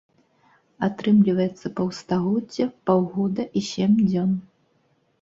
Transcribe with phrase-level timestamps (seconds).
[0.87, 4.31] Атрымліваецца паўстагоддзя, паўгода і сем дзён.